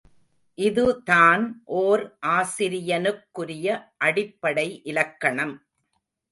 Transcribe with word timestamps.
இதுதான் 0.57 1.43
ஓர் 1.65 2.17
ஆசிரியனுக்குரிய 2.21 3.67
அடிப்படை 3.97 4.81
இலக்கணம். 4.83 5.65